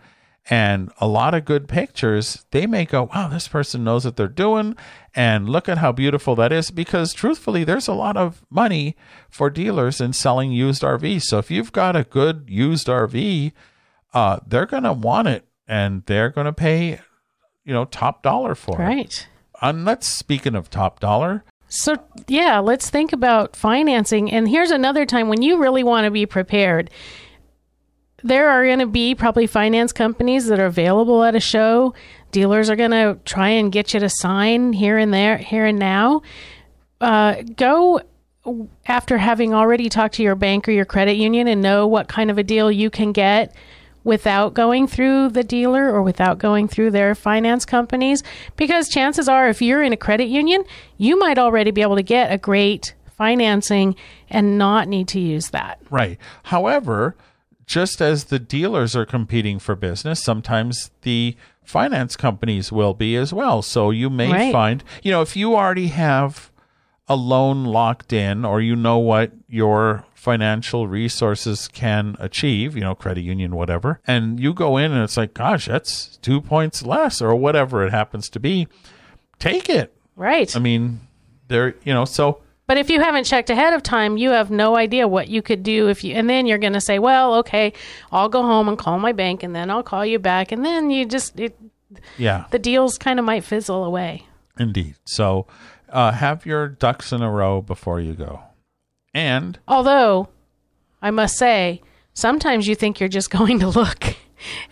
[0.48, 4.26] and a lot of good pictures, they may go, wow, this person knows what they're
[4.26, 4.76] doing.
[5.14, 6.70] And look at how beautiful that is.
[6.70, 8.96] Because truthfully, there's a lot of money
[9.29, 11.22] for dealers in selling used RVs.
[11.22, 13.53] So if you've got a good used RV,
[14.14, 17.00] uh, they're going to want it and they're going to pay,
[17.64, 18.85] you know, top dollar for it.
[18.85, 19.29] right.
[19.62, 24.33] And let's, speaking of top dollar, So, yeah, let's think about financing.
[24.33, 26.90] And here's another time when you really want to be prepared.
[28.23, 31.95] There are going to be probably finance companies that are available at a show.
[32.33, 35.79] Dealers are going to try and get you to sign here and there, here and
[35.79, 36.23] now.
[37.01, 38.01] Uh, go
[38.87, 42.31] after having already talked to your bank or your credit union and know what kind
[42.31, 43.55] of a deal you can get
[44.03, 48.23] without going through the dealer or without going through their finance companies
[48.57, 50.65] because chances are if you're in a credit union
[50.97, 53.95] you might already be able to get a great financing
[54.31, 56.19] and not need to use that Right.
[56.45, 57.15] However,
[57.71, 63.33] just as the dealers are competing for business, sometimes the finance companies will be as
[63.33, 63.63] well.
[63.63, 64.53] So you may Right.
[64.53, 66.51] find, you know, if you already have
[67.09, 72.97] a loan locked in or you know what your financial resources can achieve, you know,
[72.97, 77.23] credit union, whatever, and you go in and it's like, gosh, that's two points less
[77.23, 78.67] or whatever it happens to be,
[79.39, 79.95] take it.
[80.17, 81.01] right I mean,
[81.47, 84.77] there, you know, so But if you haven't checked ahead of time, you have no
[84.77, 87.73] idea what you could do if you and then you're going to say, "Well, okay,
[88.13, 90.89] I'll go home and call my bank and then I'll call you back." And then
[90.89, 91.59] you just it,
[92.17, 92.45] yeah.
[92.53, 94.25] the deals kind of might fizzle away.
[94.57, 94.95] Indeed.
[95.05, 95.49] So
[95.89, 98.41] uh, have your ducks in a row before you go.
[99.13, 100.29] And Although,
[101.03, 104.15] I must say, sometimes you think you're just going to look.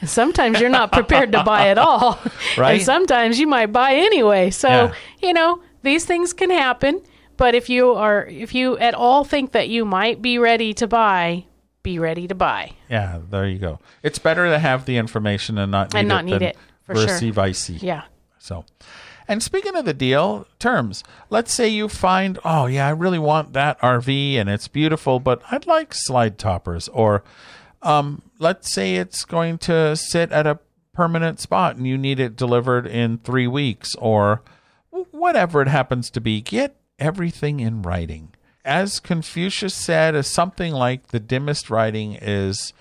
[0.01, 2.21] And sometimes you're not prepared to buy at all.
[2.57, 2.75] Right.
[2.75, 4.51] And sometimes you might buy anyway.
[4.51, 4.95] So, Yeah.
[5.21, 7.03] you know, these things can happen.
[7.39, 10.87] But if you are if you at all think that you might be ready to
[10.87, 11.45] buy,
[11.83, 12.73] be ready to buy.
[12.91, 13.79] yeah, there you go.
[14.03, 16.57] It's better to have the information and not need And not it need than it,
[16.83, 17.07] for sure.
[17.33, 17.81] vicey.
[17.81, 18.03] Yeah.
[18.39, 18.65] So,
[19.29, 23.53] and speaking of the deal terms, let's say you find, oh yeah, I really want
[23.53, 26.89] that RV and it's beautiful, but I'd like slide toppers.
[26.89, 27.23] Or,
[27.83, 30.59] um, let's say it's going to sit at a
[30.93, 34.43] permanent spot and you need it delivered in three weeks, or
[34.91, 36.41] whatever it happens to be.
[36.41, 38.35] Get everything in writing.
[38.65, 42.73] As Confucius said, is something like the dimmest writing is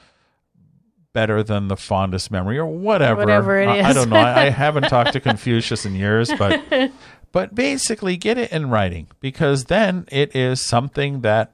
[1.14, 3.22] better than the fondest memory or whatever.
[3.22, 4.18] Whatever it I, I don't know.
[4.18, 6.62] I, I haven't talked to Confucius in years, but
[7.32, 11.54] but basically get it in writing because then it is something that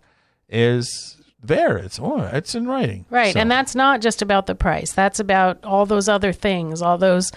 [0.50, 1.78] is there.
[1.78, 3.06] It's oh, it's in writing.
[3.10, 3.34] Right.
[3.34, 4.92] So, And that's not just about the price.
[4.92, 7.32] That's about all those other things, all those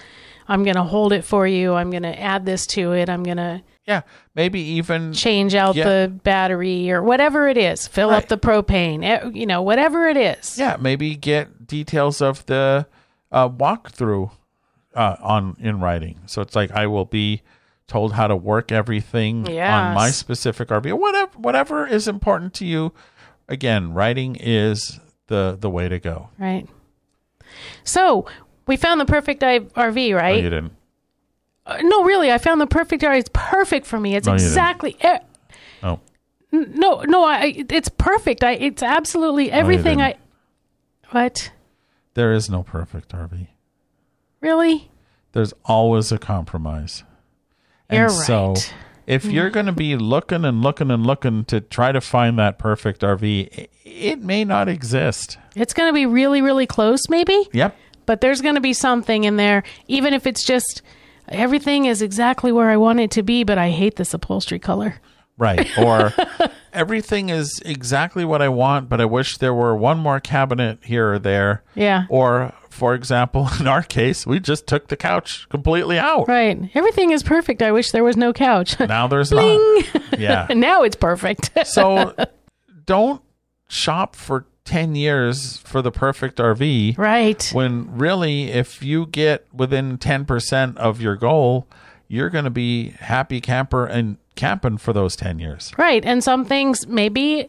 [0.49, 3.23] I'm going to hold it for you, I'm going to add this to it, I'm
[3.23, 4.01] going to yeah,
[4.35, 5.85] maybe even change out Yeah.
[5.85, 8.21] the battery or whatever it is, fill Right.
[8.23, 10.57] up the propane, eh, you know, whatever it is.
[10.59, 12.85] yeah, maybe get details of the
[13.31, 14.31] uh, walkthrough
[14.95, 16.19] uh, on in writing.
[16.25, 17.41] So it's like I will be
[17.87, 20.91] told how to work everything on my specific RV.
[20.93, 22.93] Whatever whatever is important to you.
[23.49, 26.29] Again, writing is the the way to go.
[26.37, 26.67] Right.
[27.83, 28.25] So,
[28.65, 30.35] we found the perfect RV, right?
[30.43, 30.73] you didn't.
[31.67, 33.17] Uh, no, really, I found the perfect RV.
[33.19, 34.15] It's perfect for me.
[34.15, 35.19] It's No, exactly eh,
[35.83, 35.99] Oh,
[36.51, 38.43] No, no, I it's perfect.
[38.43, 40.15] I it's absolutely everything I.
[41.11, 41.51] What?
[42.13, 43.47] there is no perfect RV.
[44.41, 44.89] Really?
[45.33, 47.03] There's always a compromise.
[47.89, 48.73] And You're so right.
[49.05, 52.57] if you're going to be looking and looking and looking to try to find that
[52.57, 55.37] perfect RV, it may not exist.
[55.55, 57.75] It's going to be really really close maybe, Yep.
[58.05, 60.81] but there's going to be something in there even if it's just
[61.29, 64.95] everything is exactly where I want it to be, but I hate this upholstery color.
[65.37, 65.69] Right.
[65.77, 66.13] Or
[66.73, 71.13] everything is exactly what I want, but I wish there were one more cabinet here
[71.13, 71.63] or there.
[71.75, 72.05] Yeah.
[72.09, 76.27] Or, for example, in our case, we just took the couch completely out.
[76.27, 76.71] Right.
[76.73, 77.61] Everything is perfect.
[77.61, 78.79] I wish there was no couch.
[78.79, 79.59] Now there's not.
[80.17, 80.47] Yeah.
[80.49, 81.51] now it's perfect.
[81.67, 82.15] So
[82.85, 83.21] don't
[83.67, 86.97] shop for 10 years for the perfect RV.
[86.97, 87.49] right.
[87.53, 91.67] When really, if you get within 10% of your goal,
[92.07, 95.71] you're going to be happy camper and camping for those 10 years.
[95.77, 96.03] Right.
[96.05, 97.47] And some things, maybe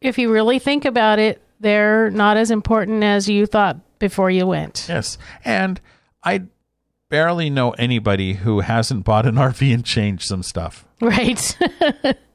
[0.00, 4.46] if you really think about it, they're not as important as you thought before you
[4.46, 4.86] went.
[4.88, 5.16] Yes.
[5.44, 5.80] And
[6.24, 6.42] I
[7.08, 10.84] barely know anybody who hasn't bought an RV and changed some stuff.
[11.00, 11.56] Right.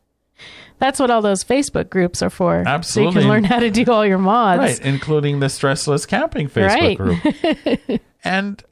[0.79, 2.63] That's what all those Facebook groups are for.
[2.65, 3.13] Absolutely.
[3.13, 4.59] So you can learn how to do all your mods.
[4.59, 7.87] Right, including the Stressless Camping Facebook Right.
[7.87, 8.01] group.
[8.23, 8.63] and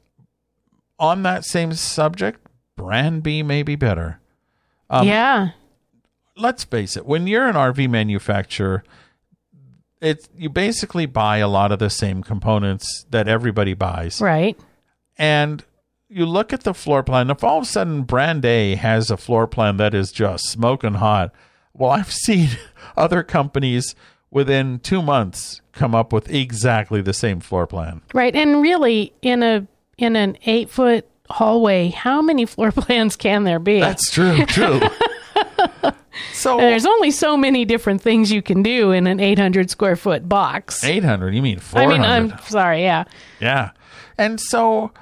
[0.98, 2.40] on that same subject,
[2.76, 4.20] brand B may be better.
[4.90, 5.50] Um, yeah.
[6.36, 8.84] Let's face it, when you're an RV manufacturer,
[10.00, 14.20] it's you basically buy a lot of the same components that everybody buys.
[14.20, 14.58] Right.
[15.16, 15.64] And
[16.08, 19.16] you look at the floor plan, if all of a sudden brand A has a
[19.16, 21.32] floor plan that is just smoking hot,
[21.74, 22.50] well, I've seen
[22.96, 23.94] other companies
[24.30, 28.02] within two months come up with exactly the same floor plan.
[28.12, 28.34] Right.
[28.34, 33.58] And really in a in an eight foot hallway, how many floor plans can there
[33.58, 33.80] be?
[33.80, 34.80] That's true, true.
[36.32, 40.28] so There's only so many different things you can do in an 800 square foot
[40.28, 40.82] box.
[40.82, 41.94] 800, you mean 400?
[41.94, 42.82] I mean, I'm sorry.
[42.82, 43.04] Yeah.
[43.40, 43.70] Yeah.
[44.18, 44.92] And so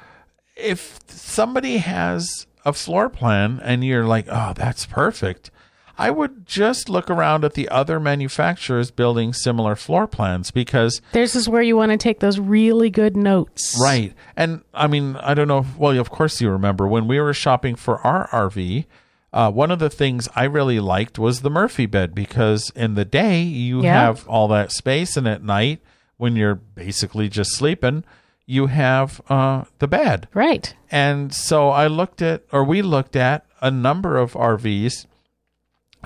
[0.57, 5.51] if somebody has a floor plan and you're like, oh, that's perfect,
[5.99, 11.37] I would just look around at the other manufacturers building similar floor plans because, This
[11.37, 13.79] is where you want to take those really good notes.
[13.81, 14.13] right.
[14.37, 15.59] And I mean, I don't know.
[15.59, 18.87] If, well, of course you remember when we were shopping for our RV.
[19.35, 23.05] Uh, one of the things I really liked was the Murphy bed because in the
[23.07, 23.95] day you Yeah.
[24.07, 25.81] have all that space, and at night
[26.19, 28.05] when you're basically just sleeping,
[28.45, 30.29] you have uh, the bed.
[30.35, 30.75] Right.
[30.91, 35.07] And so I looked at, or we looked at a number of RVs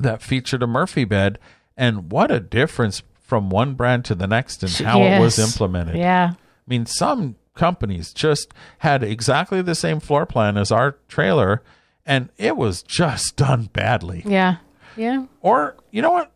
[0.00, 1.38] that featured a Murphy bed,
[1.76, 5.96] and what a difference from one brand to the next and how it was implemented.
[5.96, 6.32] Yeah.
[6.34, 11.62] I mean, some companies just had exactly the same floor plan as our trailer,
[12.04, 14.22] and it was just done badly.
[14.24, 14.58] Yeah.
[14.96, 15.26] Yeah.
[15.40, 16.32] Or, you know what?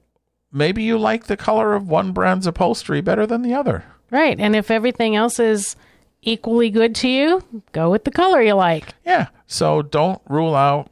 [0.52, 3.84] Maybe you like the color of one brand's upholstery better than the other.
[4.10, 4.38] Right.
[4.40, 5.76] And if everything else is
[6.22, 8.94] equally good to you, go with the color you like.
[9.04, 9.28] Yeah.
[9.46, 10.89] So don't rule out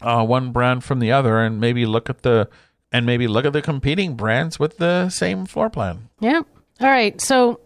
[0.00, 2.48] uh, one brand from the other, and maybe look at the
[2.92, 6.08] and maybe look at the competing brands with the same floor plan.
[6.20, 6.42] Yeah.
[6.80, 7.20] All right.
[7.20, 7.60] So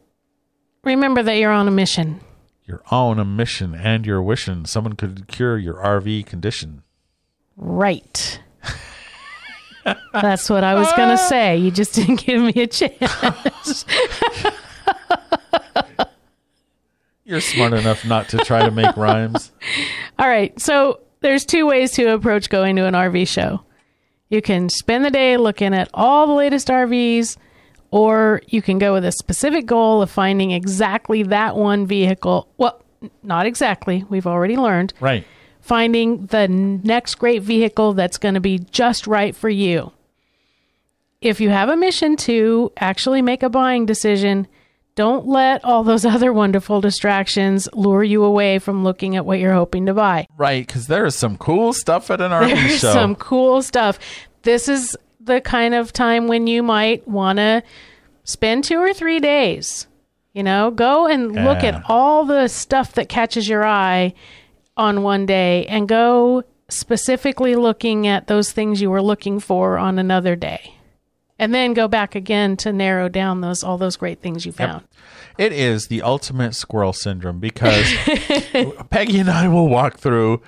[0.84, 2.20] remember that you're on a mission.
[2.64, 6.82] You're on a mission, and you're wishing someone could cure your RV condition.
[7.56, 8.40] Right.
[10.12, 11.58] That's what I was going to say.
[11.58, 13.84] You just didn't give me a chance.
[17.24, 19.50] You're smart enough not to try to make rhymes.
[20.18, 20.58] All right.
[20.60, 23.62] So there's two ways to approach going to an RV show.
[24.28, 27.38] You can spend the day looking at all the latest RVs,
[27.90, 32.46] or you can go with a specific goal of finding exactly that one vehicle.
[32.58, 32.82] Well,
[33.22, 34.04] not exactly.
[34.10, 34.92] We've already learned.
[35.00, 35.24] Right.
[35.62, 39.92] Finding the next great vehicle that's going to be just right for you.
[41.22, 44.46] If you have a mission to actually make a buying decision,
[44.94, 49.54] don't let all those other wonderful distractions lure you away from looking at what you're
[49.54, 50.26] hoping to buy.
[50.36, 52.92] Right, because there is some cool stuff at an RV There's show.
[52.92, 53.98] some cool stuff.
[54.42, 57.62] This is the kind of time when you might want to
[58.24, 59.86] spend two or three days.
[60.32, 64.14] You know, go and look at all the stuff that catches your eye
[64.76, 69.96] on one day and go specifically looking at those things you were looking for on
[69.96, 70.73] another day.
[71.38, 74.84] And then go back again to narrow down those all those great things you found.
[75.36, 77.92] It is the ultimate squirrel syndrome because
[78.90, 80.42] Peggy and I will walk through,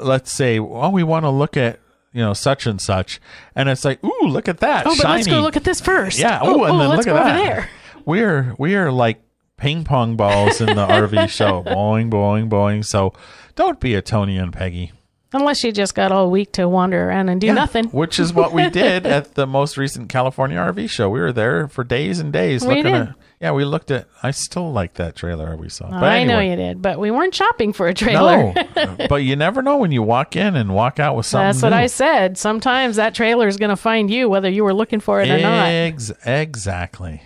[0.00, 1.80] let's say, well, we want to look at,
[2.12, 3.20] you know, such and such.
[3.56, 4.86] And it's like, ooh, look at that.
[4.86, 6.18] Oh, but let's go look at this first.
[6.20, 6.38] Yeah.
[6.42, 7.36] Oh, Oh, and oh, then look at that.
[7.36, 7.68] there.
[8.06, 9.20] We're we are like
[9.56, 12.84] ping pong balls in the RV show, boing, boing, boing.
[12.84, 13.12] So
[13.56, 14.92] don't be a Tony and Peggy.
[15.32, 17.84] Unless you just got all week to wander around and do nothing.
[17.86, 21.08] Which is what we did at the most recent California RV show.
[21.08, 22.94] We were there for days and days We looking did.
[22.94, 23.14] at.
[23.40, 24.08] Yeah, we looked at.
[24.22, 25.88] I still like that trailer we saw.
[25.88, 28.52] But I know you did, but we weren't shopping for a trailer.
[28.76, 31.46] No, but you never know when you walk in and walk out with something.
[31.46, 31.76] That's what new.
[31.76, 32.36] I said.
[32.36, 35.38] Sometimes that trailer is going to find you whether you were looking for it or
[35.40, 35.68] not.
[35.68, 37.22] Ex- exactly.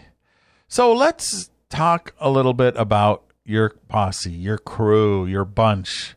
[0.69, 6.15] So let's talk a little bit about your posse, your crew, your bunch,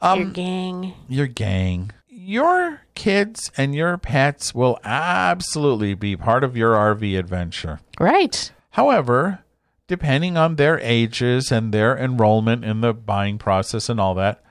[0.00, 0.94] Um, your gang.
[1.08, 1.92] your gang.
[2.08, 7.80] Your kids and your pets will absolutely be part of your RV adventure.
[7.98, 8.52] Right.
[8.70, 9.40] However,
[9.86, 14.42] depending on their ages and their enrollment in the buying process and all that,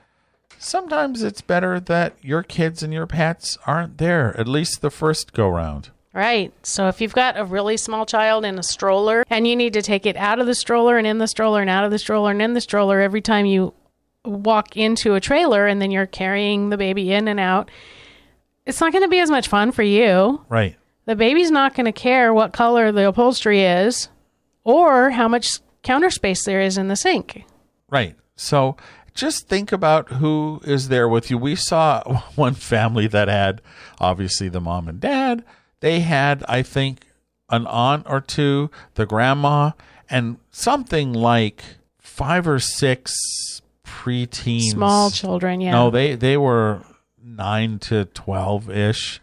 [0.58, 5.32] sometimes it's better that your kids and your pets aren't there, at least the first
[5.32, 5.90] go round.
[6.12, 6.52] Right.
[6.64, 9.82] So if you've got a really small child in a stroller and you need to
[9.82, 12.32] take it out of the stroller and in the stroller and out of the stroller
[12.32, 13.72] and in the stroller every time you
[14.28, 17.70] walk into a trailer and then you're carrying the baby in and out,
[18.66, 20.44] it's not going to be as much fun for you.
[20.48, 20.76] Right.
[21.06, 24.08] The baby's not going to care what color the upholstery is
[24.64, 27.44] or how much counter space there is in the sink.
[27.88, 28.14] Right.
[28.36, 28.76] So
[29.14, 31.38] just think about who is there with you.
[31.38, 32.02] We saw
[32.34, 33.62] one family that had
[33.98, 35.44] obviously the mom and dad.
[35.80, 37.06] They had, I think,
[37.50, 39.72] an aunt or two, the grandma,
[40.10, 41.62] and something like
[41.98, 43.14] five or six
[43.98, 44.70] preteens.
[44.70, 45.72] Small children, yeah.
[45.72, 46.82] No, they they were
[47.22, 49.20] nine to twelve ish,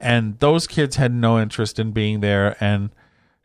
[0.00, 2.56] and those kids had no interest in being there.
[2.60, 2.90] And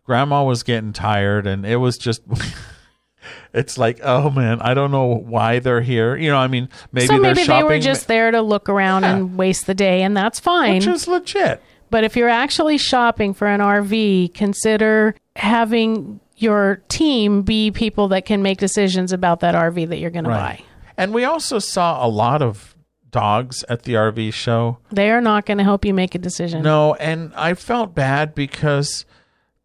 [0.06, 2.22] grandma was getting tired, and it was just.
[3.54, 6.16] it's like, oh man, I don't know why they're here.
[6.16, 8.68] You know, I mean, maybe so they're maybe shopping, they were just there to look
[8.68, 9.16] around Yeah.
[9.16, 10.76] and waste the day, and that's fine.
[10.76, 11.62] which is legit.
[11.92, 18.26] But if you're actually shopping for an RV, consider having your team be people that
[18.26, 20.64] can make decisions about that RV that you're going to buy.
[21.02, 22.76] And we also saw a lot of
[23.10, 24.78] dogs at the RV show.
[24.92, 26.62] They are not going to help you make a decision.
[26.62, 29.06] No, and I felt bad because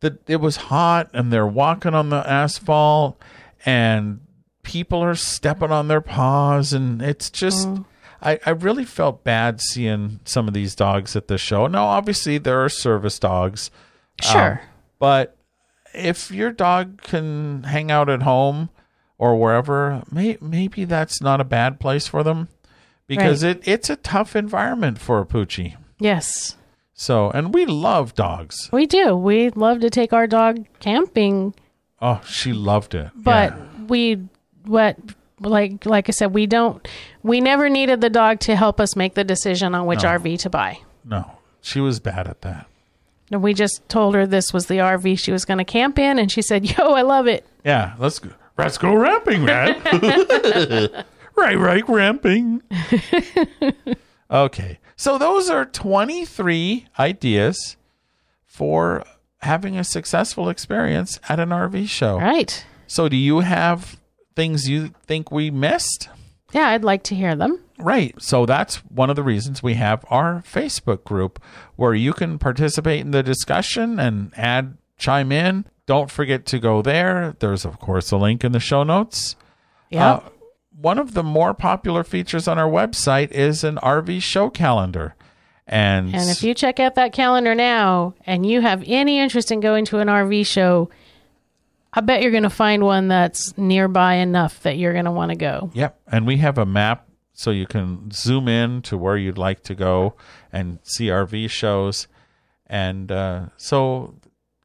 [0.00, 3.22] the it was hot and they're walking on the asphalt
[3.66, 4.20] and
[4.62, 7.68] people are stepping on their paws and it's just
[8.22, 11.66] I, I really felt bad seeing some of these dogs at the show.
[11.66, 13.70] Now obviously there are service dogs.
[14.22, 14.52] Sure.
[14.52, 14.58] um,
[14.98, 15.36] but
[15.92, 18.70] if your dog can hang out at home
[19.18, 22.48] or wherever, may, maybe that's not a bad place for them
[23.06, 25.76] because it, it's a tough environment for a poochie.
[25.98, 26.56] yes,
[26.94, 28.68] So, and we love dogs.
[28.72, 29.14] we do.
[29.16, 31.54] We love to take our dog camping,
[32.02, 33.10] Oh, she loved it.
[33.14, 33.64] but Yeah.
[33.88, 34.28] we
[34.66, 34.96] what
[35.40, 36.86] like like I said, we don't.
[37.22, 40.10] We never needed the dog to help us make the decision on which No.
[40.18, 40.78] RV to buy.
[41.04, 41.30] no,
[41.62, 42.66] she was bad at that.
[43.30, 46.18] And we just told her this was the RV she was going to camp in,
[46.18, 48.30] and she said, "Yo, I love it." Yeah, let's go.
[48.58, 49.80] Let's go ramping, man.
[51.36, 52.62] right, right, ramping.
[54.30, 57.76] okay, so those are twenty-three ideas
[58.44, 59.04] for
[59.40, 62.18] having a successful experience at an RV show.
[62.18, 62.64] Right?
[62.86, 64.00] So, do you have
[64.34, 66.08] things you think we missed?
[66.52, 67.60] Yeah, I'd like to hear them.
[67.78, 68.14] Right.
[68.20, 71.42] So that's one of the reasons we have our Facebook group
[71.76, 75.66] where you can participate in the discussion and add, chime in.
[75.86, 77.36] Don't forget to go there.
[77.38, 79.36] There's, of course, a link in the show notes.
[79.90, 80.14] Yeah.
[80.14, 80.20] Uh,
[80.78, 85.14] one of the more popular features on our website is an RV show calendar.
[85.66, 89.60] And, And if you check out that calendar now and you have any interest in
[89.60, 90.90] going to an RV show,
[91.92, 95.30] I bet you're going to find one that's nearby enough that you're going to want
[95.30, 95.70] to go.
[95.74, 95.98] Yep.
[96.08, 99.74] And we have a map so you can zoom in to where you'd like to
[99.74, 100.14] go
[100.52, 102.06] and see RV shows.
[102.66, 104.14] And uh, so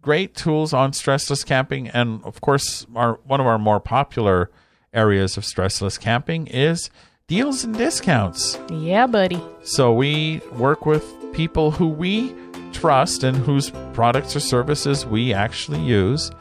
[0.01, 1.87] great tools on stressless camping.
[1.89, 4.49] And of course, our one of our more popular
[4.93, 6.89] areas of stressless camping is
[7.27, 8.59] deals and discounts.
[8.69, 9.41] Yeah, buddy.
[9.63, 12.35] So we work with people who we
[12.73, 16.31] trust and whose products or services we actually use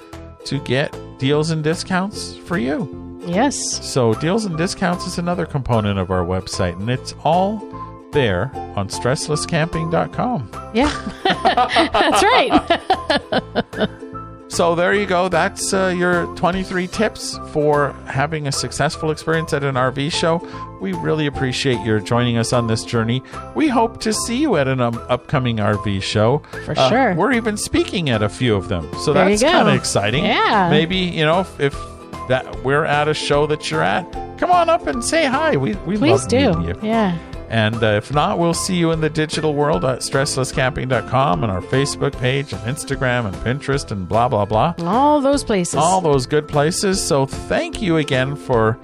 [0.47, 2.97] to get deals and discounts for you.
[3.27, 3.57] Yes.
[3.87, 7.59] So, deals and discounts is another component of our website, and it's all
[8.13, 10.51] there on stresslesscamping.com.
[10.75, 10.91] Yeah.
[11.93, 13.89] that's right.
[14.49, 15.29] So, there you go.
[15.29, 20.39] That's uh, your 23 tips for having a successful experience at an RV show.
[20.81, 23.23] We really appreciate your joining us on this journey.
[23.55, 26.43] We hope to see you at an um, upcoming RV show.
[26.65, 27.15] For Uh, sure.
[27.15, 28.91] We're even speaking at a few of them.
[29.05, 30.25] So, There that's kind of exciting.
[30.25, 30.69] Yeah.
[30.69, 31.73] Maybe, you know, if, if
[32.29, 34.05] that we're at a show that you're at,
[34.39, 35.57] come on up and say hi.
[35.57, 36.59] We, we Please love do.
[36.59, 36.89] meeting you.
[36.89, 37.17] Yeah.
[37.51, 41.61] And uh, if not, we'll see you in the digital world at stresslesscamping.com and our
[41.61, 44.75] Facebook page and Instagram and Pinterest and blah, blah, blah.
[44.79, 45.75] All those places.
[45.75, 47.05] All those good places.
[47.05, 48.79] So thank you again for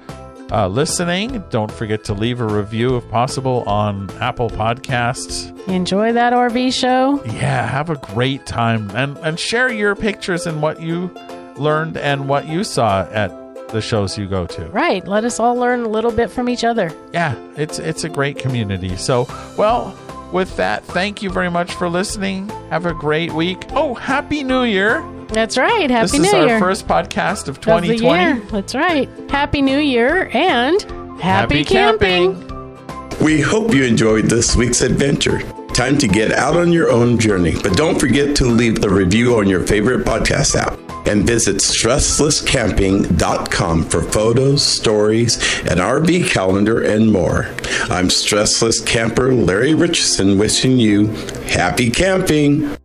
[0.50, 1.44] uh, listening.
[1.50, 5.52] Don't forget to leave a review if possible on Apple Podcasts.
[5.68, 7.22] Enjoy that RV show.
[7.24, 11.14] Yeah, have a great time and, and share your pictures and what you
[11.56, 13.45] learned and what you saw at
[13.76, 14.64] the shows you go to.
[14.70, 15.06] Right.
[15.06, 16.90] Let us all learn a little bit from each other.
[17.12, 18.96] yeah, it's it's a great community.
[18.96, 19.94] So, well,
[20.32, 22.48] with that, thank you very much for listening.
[22.70, 23.62] Have a great week.
[23.70, 25.04] Oh, happy New Year!
[25.28, 25.90] That's right.
[25.90, 26.54] Happy this New is Year.
[26.54, 28.24] our first podcast of Of the 2020.
[28.24, 28.42] year.
[28.50, 29.08] That's right.
[29.30, 30.80] Happy New Year and
[31.20, 32.34] happy, Happy camping.
[32.34, 33.18] camping.
[33.24, 35.40] We hope you enjoyed this week's adventure.
[35.74, 39.36] Time to get out on your own journey, but don't forget to leave a review
[39.38, 40.78] on your favorite podcast app.
[41.06, 47.44] And visit stresslesscamping.com for photos, stories, an RV calendar, and more.
[47.88, 51.06] I'm stressless camper Larry Richardson wishing you
[51.46, 52.76] happy camping.